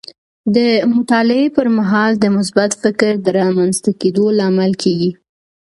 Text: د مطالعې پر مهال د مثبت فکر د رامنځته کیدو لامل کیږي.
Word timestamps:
د 0.55 0.57
مطالعې 0.95 1.47
پر 1.55 1.67
مهال 1.77 2.11
د 2.19 2.25
مثبت 2.37 2.71
فکر 2.81 3.11
د 3.21 3.27
رامنځته 3.39 3.91
کیدو 4.01 4.25
لامل 4.39 4.71
کیږي. 4.83 5.11